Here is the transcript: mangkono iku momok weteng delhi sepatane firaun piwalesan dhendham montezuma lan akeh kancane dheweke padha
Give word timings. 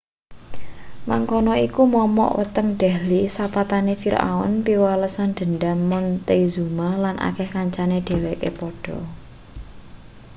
mangkono 1.09 1.53
iku 1.67 1.81
momok 1.95 2.31
weteng 2.39 2.67
delhi 2.81 3.21
sepatane 3.35 3.93
firaun 4.01 4.53
piwalesan 4.65 5.29
dhendham 5.37 5.79
montezuma 5.91 6.89
lan 7.03 7.15
akeh 7.27 7.47
kancane 7.55 7.97
dheweke 8.07 8.49
padha 8.59 8.99